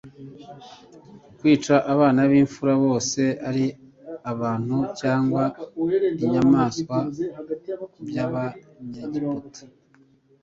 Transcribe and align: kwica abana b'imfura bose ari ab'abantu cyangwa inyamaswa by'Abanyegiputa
kwica 1.37 1.75
abana 1.93 2.21
b'imfura 2.29 2.73
bose 2.85 3.21
ari 3.49 3.65
ab'abantu 4.29 4.77
cyangwa 4.99 5.43
inyamaswa 6.23 6.97
by'Abanyegiputa 8.07 9.63